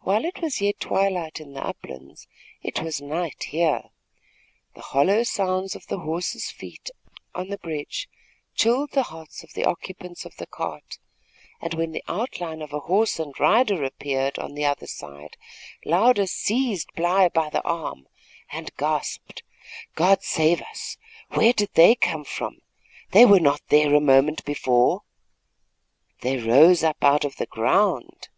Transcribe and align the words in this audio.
While 0.00 0.24
it 0.24 0.42
was 0.42 0.60
yet 0.60 0.80
twilight 0.80 1.38
in 1.40 1.52
the 1.54 1.64
uplands, 1.64 2.26
it 2.60 2.82
was 2.82 3.00
night 3.00 3.44
here. 3.50 3.90
The 4.74 4.80
hollow 4.82 5.22
sounds 5.22 5.76
of 5.76 5.86
the 5.86 6.00
horse's 6.00 6.50
feet 6.50 6.90
on 7.36 7.50
the 7.50 7.58
bridge 7.58 8.08
chilled 8.56 8.90
the 8.94 9.04
hearts 9.04 9.44
of 9.44 9.52
the 9.52 9.64
occupants 9.64 10.24
of 10.24 10.34
the 10.38 10.48
cart, 10.48 10.98
and 11.60 11.72
when 11.74 11.92
the 11.92 12.02
outline 12.08 12.62
of 12.62 12.72
a 12.72 12.80
horse 12.80 13.20
and 13.20 13.32
rider 13.38 13.84
appeared 13.84 14.40
on 14.40 14.54
the 14.54 14.64
other 14.64 14.88
side, 14.88 15.36
Louder 15.84 16.26
seized 16.26 16.92
Bly 16.96 17.28
by 17.28 17.48
the 17.48 17.62
arm 17.62 18.08
and 18.50 18.74
gasped: 18.76 19.44
"God 19.94 20.24
save 20.24 20.62
us! 20.62 20.96
Where 21.28 21.52
did 21.52 21.74
they 21.74 21.94
come 21.94 22.24
from? 22.24 22.58
They 23.12 23.24
were 23.24 23.38
not 23.38 23.62
there 23.68 23.94
a 23.94 24.00
moment 24.00 24.44
before." 24.44 25.02
"They 26.22 26.38
rose 26.38 26.82
up 26.82 27.04
out 27.04 27.24
of 27.24 27.36
the 27.36 27.46
ground." 27.46 28.28